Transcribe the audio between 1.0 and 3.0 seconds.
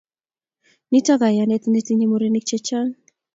kayanet netinyei murenik chechang